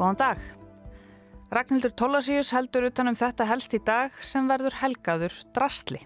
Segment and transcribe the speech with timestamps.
[0.00, 0.38] Góðan dag.
[1.52, 6.00] Ragnhildur Tólasíus heldur utanum þetta helst í dag sem verður helgaður drastli.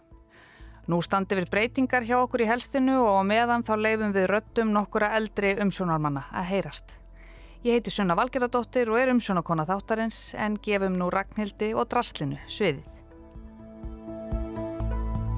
[0.90, 5.12] Nú standi við breytingar hjá okkur í helstinu og meðan þá leifum við röttum nokkura
[5.14, 6.96] eldri umsjónarmanna að heyrast.
[7.62, 12.93] Ég heiti Sunna Valgeradóttir og er umsjónarkona þáttarins en gefum nú Ragnhildi og drastlinu sviðið.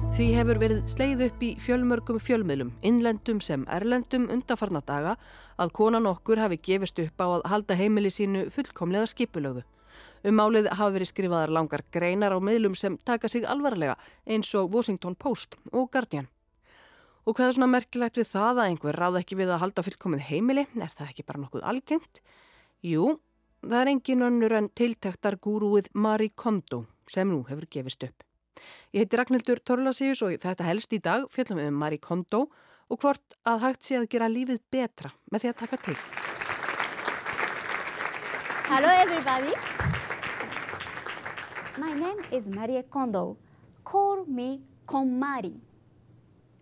[0.07, 5.17] Því hefur verið sleið upp í fjölmörgum fjölmiðlum, innlendum sem erlendum undanfarna daga
[5.59, 9.61] að konan okkur hafi gefist upp á að halda heimili sínu fullkomlega skipulögðu.
[10.25, 14.73] Um málið hafa verið skrifaðar langar greinar á miðlum sem taka sig alvarlega eins og
[14.73, 16.29] Washington Post og Guardian.
[17.27, 20.27] Og hvað er svona merkilegt við það að einhver ráð ekki við að halda fullkomið
[20.31, 20.67] heimili?
[20.79, 22.21] Er það ekki bara nokkuð algengt?
[22.81, 23.17] Jú,
[23.61, 28.26] það er engin önnur en tiltektar gúrúið Marie Kondo sem nú hefur gefist upp.
[28.95, 32.47] Ég heiti Ragnhildur Torlasíus og þetta helst í dag fjöldum við um Marie Kondo
[32.87, 35.97] og hvort að hægt sé að gera lífið betra með því að taka til.
[38.67, 39.53] Hello everybody.
[41.77, 43.37] My name is Marie Kondo.
[43.83, 45.53] Call me Konmari.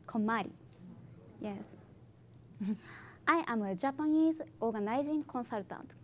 [0.05, 0.52] Konmari.
[1.42, 1.75] Yes.
[3.27, 5.95] I am a Japanese organizing consultant.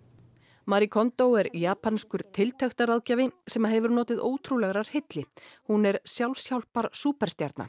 [0.71, 5.25] Marie Kondo er japanskur tiltöktaráðgjafi sem hefur notið ótrúlegarar hilli.
[5.67, 7.67] Hún er sjálfsjálpar superstjarnar.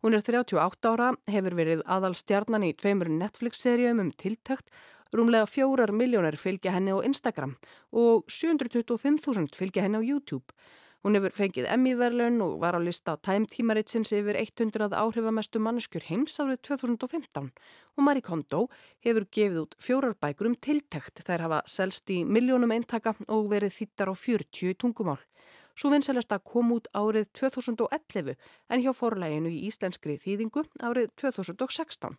[0.00, 4.64] Hún er 38 ára, hefur verið aðal stjarnan í tveimur Netflix-seríum um tiltökt,
[5.12, 7.58] rúmlega fjórar miljónir fylgja henni á Instagram
[7.92, 10.48] og 725.000 fylgja henni á YouTube.
[11.08, 16.34] Hún hefur fengið Emmy-verlun og var á lista Time tímaritsins yfir 100 áhrifamestu manneskjur heims
[16.36, 18.66] árið 2015 og Marie Kondo
[19.06, 23.72] hefur gefið út fjórar bækur um tiltækt þær hafa selst í miljónum eintaka og verið
[23.78, 25.16] þýttar á 40 tungumál.
[25.78, 28.34] Svo vinselast að kom út árið 2011
[28.74, 32.18] en hjá forlæginu í íslenskri þýðingu árið 2016.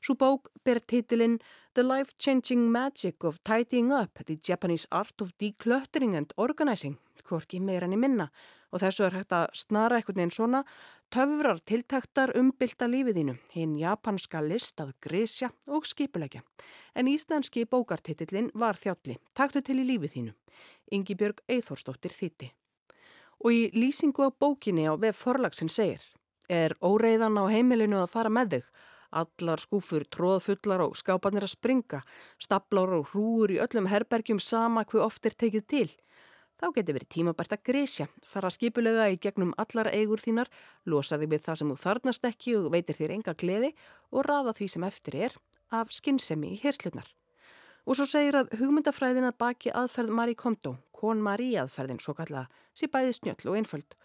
[0.00, 1.40] Svo bók ber titilinn
[1.74, 7.00] The Life-Changing Magic of Tidying Up, The Japanese Art of Decluttering and Organizing
[7.30, 8.28] hvorki meira enn í minna
[8.70, 10.60] og þessu er hægt að snara einhvern veginn svona
[11.14, 16.44] töfrar tiltaktar umbylta lífiðínu, hinn japanska list að grísja og skipulegja.
[16.94, 20.36] En íslenski bókartitillin var þjálli, taktu til í lífiðínu,
[20.94, 22.52] Ingi Björg Eithórsdóttir þýtti.
[23.40, 26.02] Og í lýsingu á bókinni á vef forlagsin segir,
[26.48, 28.66] er óreiðan á heimilinu að fara með þig,
[29.10, 32.00] Allar skúfur, tróðfullar og skápanir að springa,
[32.38, 35.88] staplar og hrúur í öllum herbergjum sama hver oft er tekið til.
[36.60, 40.50] Þá getur verið tímabært að grísja, fara skipulega í gegnum allar eigur þínar,
[40.84, 43.72] losa þig við það sem þú þarnast ekki og veitir þér enga gleði
[44.12, 45.36] og raða því sem eftir er
[45.74, 47.08] af skinnsemi í hérslunar.
[47.88, 52.50] Og svo segir að hugmyndafræðin að baki aðferð Marie Kondo, Kon Marie aðferðin svo kallaða,
[52.76, 53.98] sé bæði snjöll og einföld.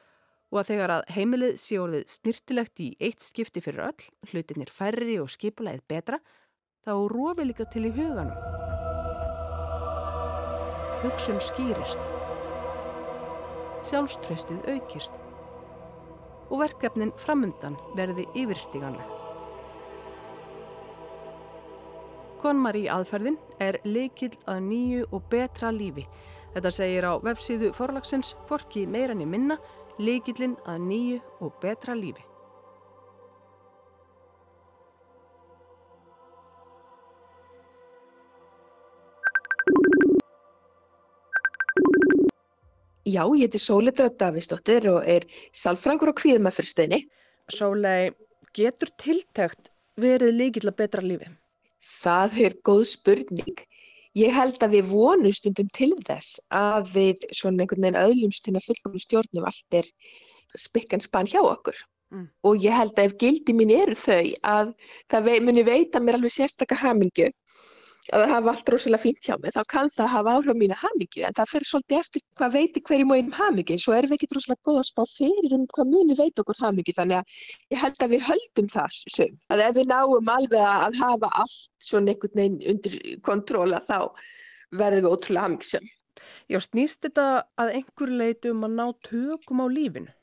[0.53, 5.19] Og að þegar að heimilið sé orðið snirtilegt í eitt skipti fyrir öll, hlutinir færri
[5.19, 6.22] og skipulegið betra,
[6.85, 8.38] þá rófi líka til í huganum.
[11.03, 12.00] Hugsun skýrist
[13.85, 15.13] sjálfströstið aukist
[16.50, 19.05] og verkefnin framundan verði yfirstíganleg.
[22.41, 26.05] Konmar í aðferðin er leikil að nýju og betra lífi.
[26.55, 29.57] Þetta segir á vefsíðu forlagsins Forki meirann í minna,
[29.99, 32.23] leikilinn að nýju og betra lífi.
[43.05, 47.03] Já, ég heiti Sólei Dröf Davíðsdóttir og er salfrangur á kvíðumæfyrstöðinni.
[47.51, 48.16] Sólei,
[48.55, 51.27] getur tiltækt verið líkilega betra lífi?
[51.83, 53.59] Það er góð spurning.
[54.15, 58.63] Ég held að við vonum stundum til þess að við svona einhvern veginn öðlumst hérna
[58.63, 59.89] fullkomlu stjórnum allt er
[60.55, 61.75] spikkans bann hjá okkur.
[62.13, 62.27] Mm.
[62.47, 64.71] Og ég held að ef gildi mín eru þau að
[65.11, 67.27] það muni veita mér alveg sérstakar hamingu
[68.13, 70.81] að það hafa allt rosalega fínt hjá mig, þá kann það hafa áhrif mín að
[70.83, 74.17] hamingju, en það fyrir svolítið eftir hvað veitir hverjum og einum hamingju, svo erum við
[74.19, 77.39] ekki rosalega góð að spá fyrir um hvað muni veit okkur hamingju, þannig að
[77.73, 81.87] ég held að við höldum það sum, að ef við náum alveg að hafa allt
[81.90, 83.99] svona einhvern veginn undir kontróla þá
[84.75, 85.90] verðum við ótrúlega hamingjum.
[86.47, 87.25] Já, snýst þetta
[87.59, 90.13] að einhver leiti um að ná tökum á lífinu?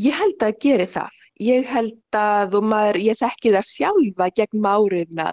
[0.00, 1.18] Ég held að gera það.
[1.44, 5.28] Ég held að, og maður, ég þekki það sjálfa gegn áriðna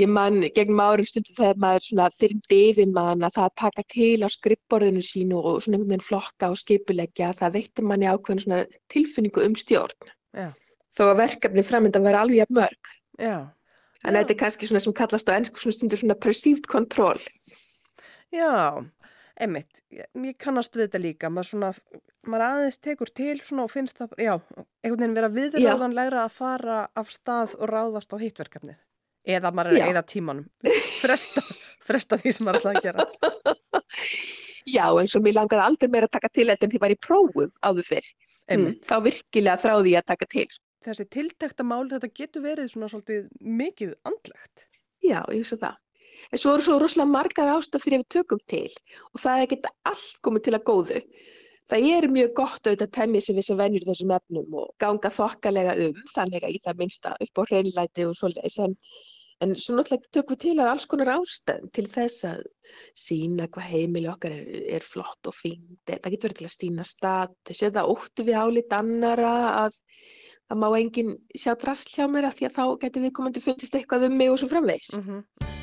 [0.00, 4.24] Ég man gegn árum stundu þegar maður svona þyrmdi yfir mann að það taka til
[4.24, 8.60] á skrippborðinu sínu og svona einhvern veginn flokka og skipuleggja, það veitir manni ákveðin svona
[8.94, 10.12] tilfinningu um stjórn.
[10.38, 10.46] Já.
[10.96, 12.92] Þó að verkefni framöndan verði alveg jafn mörg.
[13.20, 17.20] Þannig að þetta er kannski svona sem kallast á ennsku svona stundur svona perceived control.
[18.32, 18.52] Já,
[19.36, 21.74] emitt, ég kannast við þetta líka, maður svona,
[22.24, 24.32] maður aðeins tekur til svona og finnst það, já,
[24.80, 28.80] einhvern veginn vera viðræðanlegra að fara af stað og ráðast á hittverkefnið
[29.26, 30.46] eða maður er að eida tímanum
[31.00, 31.44] fresta,
[31.88, 34.30] fresta því sem maður er alltaf að gera
[34.70, 36.98] Já, eins og mér langaði aldrei meira að taka til þetta en því var í
[37.00, 38.08] prófum áður fyrr.
[38.52, 40.46] Mm, þá virkilega þráði ég að taka til.
[40.84, 44.66] Þessi tiltekta mál, þetta getur verið svona svolítið mikið andlegt.
[45.00, 45.78] Já, ég veist það.
[46.30, 48.66] En svo eru svo rosalega margar ástaf fyrir við tökum til
[49.14, 51.02] og það er ekki allt komið til að góðu.
[51.70, 55.12] Það er mjög gott auðvitað að temja sig við sem venjur þessum efnum og ganga
[55.14, 58.76] þokkalega um, þannig að í það minnsta upp á hreinlæti og svoleiðis en
[59.40, 62.42] En svo náttúrulega tökum við til að alls konar ástæðum til þess að
[63.02, 65.78] sína hvað heimili okkar er, er flott og fínt.
[65.88, 69.32] Það getur verið til að stýna status eða ótti við álit annara
[69.62, 69.78] að
[70.50, 73.80] það má enginn sjá drasl hjá mér að því að þá getur við komandi fundist
[73.80, 74.92] eitthvað um mig og svo framvegs.
[74.98, 75.59] Mm -hmm.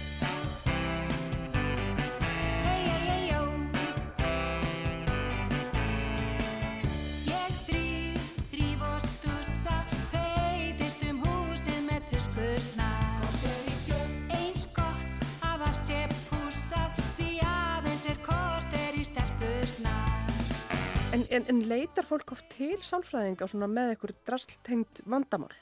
[21.18, 25.54] En, en leitar fólk oft til sálfræðinga með eitthvað drastltengt vandamál?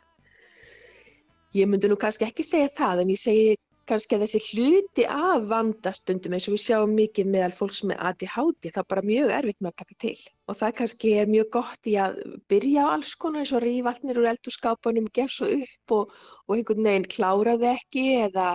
[1.56, 3.54] Ég myndi nú kannski ekki segja það en ég segi
[3.88, 8.72] kannski að þessi hluti af vandastundum eins og við sjáum mikið meðal fólks með ADHD
[8.72, 10.16] það er bara mjög erfitt með að taka til
[10.50, 12.18] og það kannski er mjög gott í að
[12.52, 16.16] byrja á alls konar eins og rífalnir úr eldurskapunum, gef svo upp og,
[16.50, 18.50] og einhvern veginn kláraði ekki eða,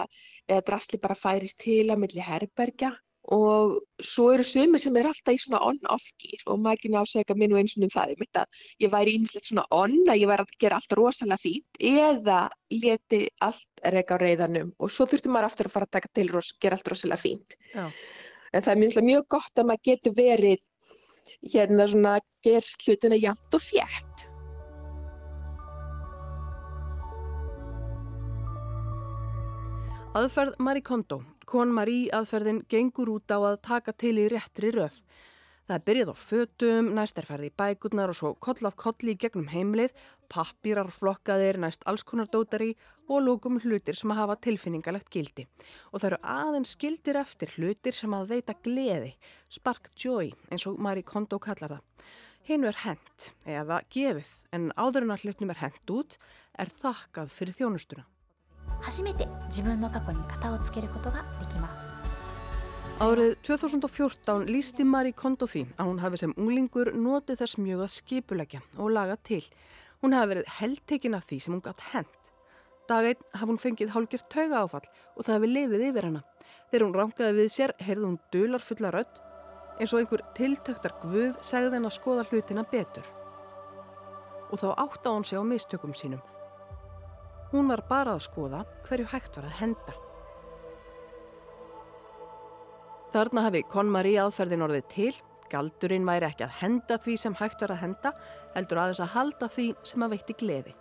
[0.50, 2.92] eða drastli bara færist til að milli herbergja
[3.30, 6.98] og svo eru sumir sem er alltaf í svona on-off gýr og maður ekki ná
[7.00, 8.40] að segja mér nú eins og um það ég,
[8.82, 12.40] ég væri ímislegt svona on að ég væri að gera allt rosalega fínt eða
[12.74, 16.26] leti allt reyka á reyðanum og svo þurftur maður aftur að fara að taka til
[16.34, 17.56] og gera allt rosalega fínt.
[17.70, 17.86] Já.
[18.52, 20.66] en það er mjög, mjög gott að maður getur verið
[21.54, 24.26] hérna svona gerst hlutina jæmt og fjætt
[30.18, 34.94] Aðferð Marie Kondo Kon Marí aðferðin gengur út á að taka til í réttri röð.
[35.66, 39.16] Það er byrjað á fötum, næst er ferði í bækurnar og svo koll af kolli
[39.16, 39.90] í gegnum heimlið,
[40.30, 42.76] pappirar flokkaðir, næst allskonardótari
[43.10, 45.48] og lókum hlutir sem að hafa tilfinningalegt gildi.
[45.90, 49.16] Og það eru aðeins gildir eftir hlutir sem að veita gleði,
[49.50, 52.14] spark joy eins og Marí Kondo kallar það.
[52.46, 56.18] Hinu er hent eða gefið en áður en að hlutnum er hent út
[56.54, 58.06] er þakkað fyrir þjónustuna.
[58.81, 61.93] 初めて自分の過去に型をつけることができます
[62.95, 67.89] Árið 2014 lísti Marie Kondo því að hún hafi sem unglingur notið þess mjög að
[67.91, 69.41] skipulegja og laga til.
[69.99, 72.13] Hún hafi verið heldtekin af því sem hún gætt hent.
[72.87, 76.21] Daginn hafi hún fengið hálgjert tauga áfall og það hafi leiðið yfir hana.
[76.71, 79.19] Þegar hún ránkaði við sér heyrði hún dular fulla rödd
[79.75, 83.03] eins og einhver tiltöktar guð segði henn að skoða hlutina betur.
[84.55, 86.23] Og þá átta hún sig á mistökum sínum
[87.50, 89.94] Hún var bara að skoða hverju hægt var að henda.
[93.10, 95.14] Þarna hafi Conmarí aðferðin orðið til,
[95.50, 98.12] galdurinn væri ekki að henda því sem hægt var að henda,
[98.54, 100.76] heldur aðeins að halda því sem að veitti gleði.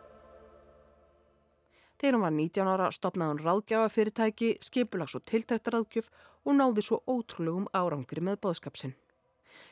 [1.99, 6.13] Þegar hún var 19 ára stopnaði hún ráðgjafafyrirtæki, skipulags og tiltæktaráðgjöf
[6.45, 8.93] og náði svo ótrúlegum árangri með boðskapsinn.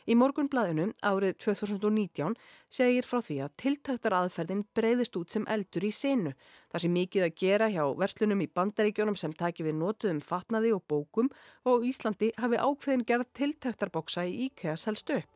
[0.07, 2.35] Í morgunblæðinu árið 2019
[2.73, 6.33] segir frá því að tiltæktar aðferðin breyðist út sem eldur í sinu.
[6.71, 10.85] Það sé mikið að gera hjá verslunum í bandaríkjónum sem taki við notuðum fatnaði og
[10.87, 11.31] bókum
[11.67, 15.33] og Íslandi hafi ákveðin gerð tiltæktarboksa í IKEA selst upp.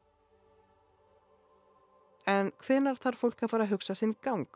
[2.29, 4.47] En hvenar þarf fólk að fara að hugsa sinn gang?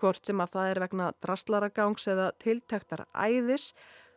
[0.00, 3.72] Hvort sem að það er vegna drastlaragangs eða tiltæktar æðis,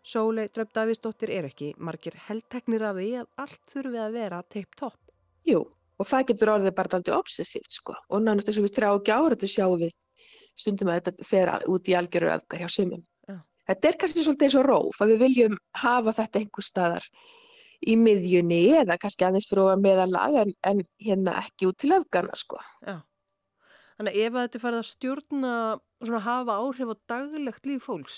[0.08, 5.07] Sólei Dröfdavistóttir er ekki margir heldteknir af því að allt þurfi að vera teip-topp.
[5.48, 5.64] Jú,
[5.98, 9.16] og það getur orðið bara aldrei obsessíft sko og nánast eins og við þrjá ekki
[9.16, 9.96] ára þetta sjáum við
[10.58, 13.04] stundum að þetta fer út í algjöru öfgar hjá sumum.
[13.30, 13.40] Ja.
[13.70, 17.10] Þetta er kannski svolítið eins og róf að við viljum hafa þetta einhver staðar
[17.88, 22.38] í miðjunni eða kannski aðeins fyrir að meðalag en, en hérna ekki út til öfgarna
[22.40, 22.62] sko.
[22.88, 22.98] Já.
[23.98, 28.18] Þannig að ef þetta farið að stjórna og hafa áhrif á daglegt líf fólks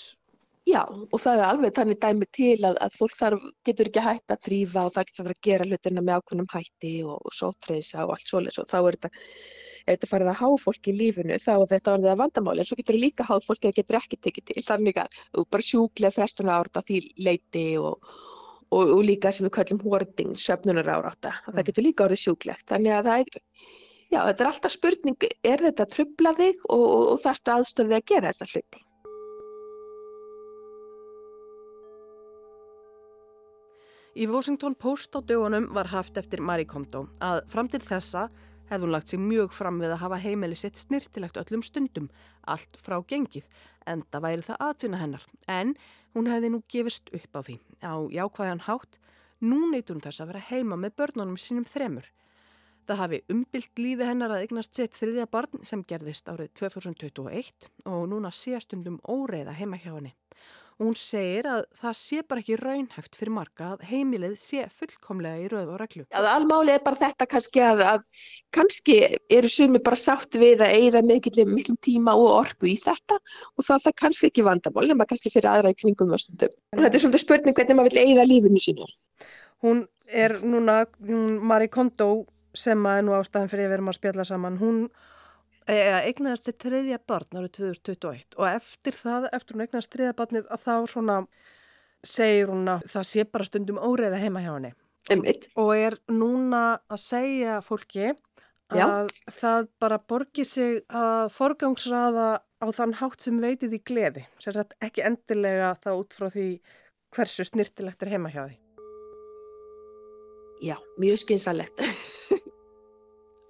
[0.68, 4.32] Já, og það er alveg þannig dæmi til að, að fólk þarf, getur ekki hægt
[4.34, 8.12] að þrýfa og það getur að gera hlutina með ákveðnum hætti og, og sótreysa og
[8.14, 9.10] allt svolítið og þá er þetta,
[9.80, 12.68] er þetta farið að há fólk í lífinu þá er þetta orðið að vandamáli en
[12.68, 16.16] svo getur líka háð fólki að getur ekki tekið til þannig að þú bara sjúklega
[16.18, 18.12] frestuna ára á því leiti og,
[18.68, 21.56] og, og líka sem við kallum hoarding, söfnunar ára átta, mm.
[21.56, 23.42] það getur líka orðið sjúklegt þannig að það er,
[24.12, 28.84] já þetta er alltaf spurning, er þetta trublaðið og þarftu aðstöðið að gera þessa hluti?
[34.14, 38.28] Í Washington Post á dögunum var haft eftir Marie Kondo að fram til þessa
[38.70, 42.08] hefði hún lagt sig mjög fram við að hafa heimili sitt snirtilegt öllum stundum,
[42.46, 43.46] allt frá gengið,
[43.86, 45.24] en það væri það atvinna hennar.
[45.46, 45.74] En
[46.14, 47.56] hún hefði nú gefist upp á því.
[47.82, 49.00] Á jákvæðan hátt
[49.40, 52.04] Nú neytur hún þess að vera heima með börnunum sínum þremur.
[52.84, 58.02] Það hafi umbylt lífi hennar að eignast sitt þriðja barn sem gerðist árið 2021 og
[58.10, 60.12] núna sé stundum óreiða heima hjá henni.
[60.80, 65.50] Hún segir að það sé bara ekki raunhæft fyrir marga að heimilið sé fullkomlega í
[65.52, 66.04] rauð og reglu.
[66.08, 68.22] Já, almálið er bara þetta kannski að, að
[68.56, 68.96] kannski
[69.36, 73.74] eru sumi bara sátt við að eigða miklum tíma og orgu í þetta og þá
[73.76, 76.56] er það kannski ekki vandamál en maður kannski fyrir aðra í kringum og stundum.
[76.72, 78.90] Og þetta er svolítið spurning hvernig maður vil eigða lífinu sínu.
[79.60, 80.80] Hún er núna,
[81.44, 82.10] Marie Kondo
[82.56, 84.84] sem að er nú ástæðan fyrir að við erum að spjalla saman, hún
[85.70, 90.64] eignaðast sitt þriðja barn árið 2021 og eftir það, eftir hún eignaðast þriðja barnið að
[90.66, 91.16] þá svona
[92.06, 94.72] segir hún að það sé bara stundum óreiða heima hjá henni
[95.10, 95.48] Einmitt.
[95.60, 98.10] og er núna að segja fólki
[98.70, 98.86] að Já.
[99.40, 102.28] það bara borgi sig að forgangsraða
[102.60, 106.48] á þann hátt sem veitið í gleði, sér að ekki endilega þá út frá því
[107.16, 108.58] hversu snirtilegt er heima hjá því.
[110.60, 111.80] Já, mjög skynsalegt.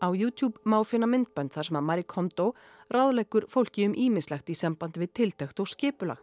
[0.00, 2.46] Á YouTube má finna myndbönd þar sem að Marie Kondo
[2.88, 6.22] ráðleggur fólki um ímislegt í sambandi við tiltækt og skipulag.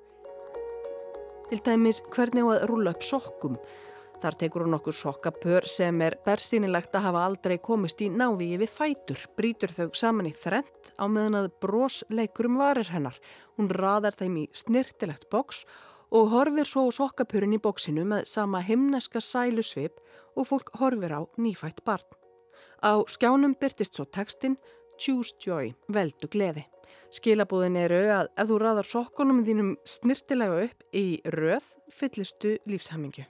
[1.48, 3.60] Til dæmis hvernig að rúla upp sokkum.
[4.18, 8.74] Þar tekur hún okkur sokkapör sem er bersýnilegt að hafa aldrei komist í návíi við
[8.74, 13.22] fætur, brítur þau saman í þrent á meðan að bros leikur um varir hennar.
[13.62, 15.68] Hún raðar þeim í snirtilegt boks
[16.10, 20.02] og horfir svo sokkapörin í boksinu með sama himneska sælusvip
[20.34, 22.17] og fólk horfir á nýfætt barn.
[22.84, 24.58] Á skjánum byrtist svo textin
[24.98, 26.66] Choose Joy, veldu gleði.
[27.14, 33.26] Skilabúðin eru að ef þú raðar sokkunum þínum snirtilega upp í röð, fyllistu lífshamingu.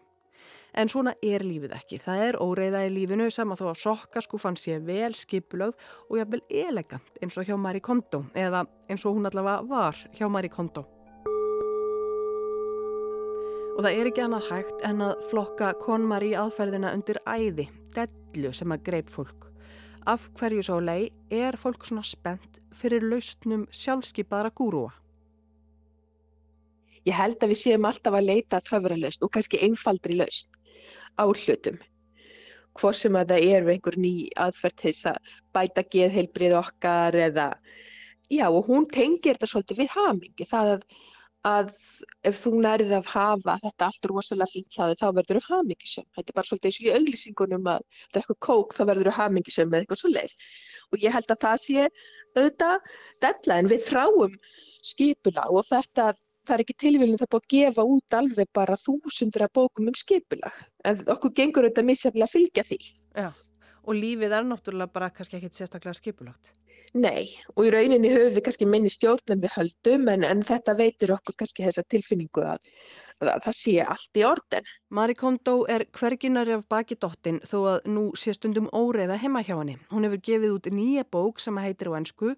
[0.78, 2.00] En svona er lífið ekki.
[2.04, 5.78] Það er óreiða í lífinu saman þó að sokkaskúfan sé vel skipulögð
[6.10, 10.28] og jafnvel elegant eins og hjá Marie Kondo eða eins og hún allavega var hjá
[10.30, 10.86] Marie Kondo.
[13.78, 17.68] Og það er ekki annað hægt en að flokka konmar í aðferðina undir æði,
[18.38, 19.50] dellu sem að greip fólk.
[20.08, 24.94] Af hverju svo lei er fólk svona spennt fyrir lausnum sjálfskeipaðra gúrúa?
[27.08, 30.58] Ég held að við séum alltaf að leita að tröfralaust og kannski einfaldri laust
[31.18, 31.78] á hlutum.
[32.78, 37.48] Hvor sem að það eru einhver ný aðferð til þess að bæta geðheilbrið okkar eða,
[38.30, 40.46] já og hún tengir þetta svolítið við hamingi.
[40.46, 40.84] Það að
[41.48, 41.72] að
[42.28, 46.08] ef þú nærið að hafa þetta allt rosalega fínt þig þá verður þú hamingisum.
[46.18, 49.10] Þetta er bara svolítið eins og í auglýsingunum að þetta er eitthvað kók þá verður
[49.10, 50.38] þú hamingisum með eitthvað svo leiðis.
[50.92, 51.88] Og ég held að það sé
[52.38, 52.94] auðvitað
[53.26, 54.38] della en við þráum
[54.92, 56.12] skipula og þetta
[56.48, 59.98] það er ekki tilvílun það búið að gefa út alveg bara þúsundur að bókum um
[60.00, 60.54] skipula.
[60.88, 62.80] En okkur gengur auðvitað misjaflega að fylgja því.
[63.18, 63.28] Já
[63.88, 66.52] og lífið er náttúrulega bara kannski ekkit sérstaklega skipulagt.
[66.96, 70.76] Nei, og í rauninni höfum við kannski minni stjórn en við höldum, en, en þetta
[70.78, 72.62] veitir okkur kannski þessa tilfinningu að,
[73.20, 74.70] að, að það sé allt í orden.
[74.96, 79.58] Marie Kondo er hverginari af baki dottin þó að nú sé stundum óreiða heima hjá
[79.58, 79.76] henni.
[79.92, 82.38] Hún hefur gefið út nýja bók sem heitir á ennsku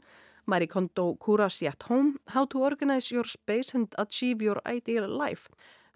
[0.49, 5.49] Marie Kondo Kurasi at Home How to Organize Your Space and Achieve Your Ideal Life.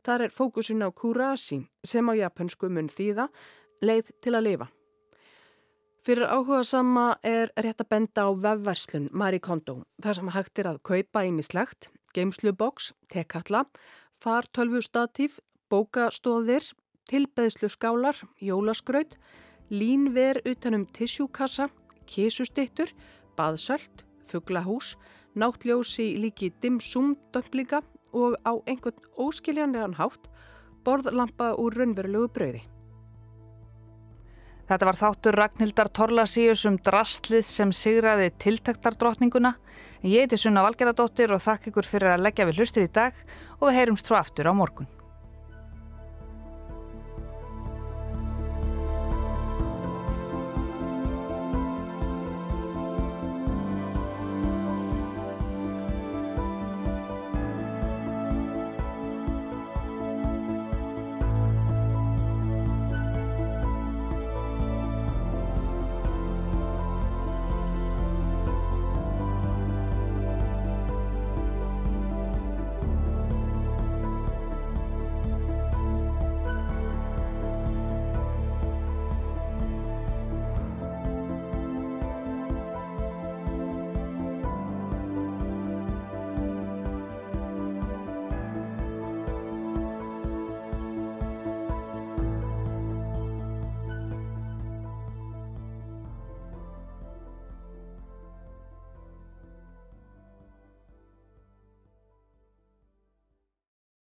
[0.06, 3.30] Þar er fókusun á Kurasi sem á japansku mun þýða
[3.82, 4.70] leið til að lifa.
[6.04, 9.86] Fyrir áhuga sama er rétt að benda á vefverslun Marie Kondo.
[10.04, 13.62] Það sem hægt er að kaupa ímislegt, geimsluboks, tekkalla,
[14.20, 15.38] fartölvustatíf,
[15.72, 16.68] bókastóðir,
[17.08, 19.16] tilbeðslu skálar, jólaskraut,
[19.72, 21.70] línver utanum tissjúkassa,
[22.04, 22.92] kísustittur,
[23.40, 24.98] baðsöld, fugglahús,
[25.40, 27.80] náttljósi líki dimsum dömplinga
[28.12, 30.28] og á einhvern óskiljanlegan hátt
[30.84, 32.68] borðlampa úr raunverulegu brauði.
[34.74, 39.52] Þetta var þáttur Ragnhildar Torlasíus um drastlið sem sigraði tiltaktardrottninguna.
[40.02, 43.14] Ég heiti Sunna Valgeradóttir og þakk ykkur fyrir að leggja við hlustir í dag
[43.60, 44.90] og við heyrumst svo aftur á morgun.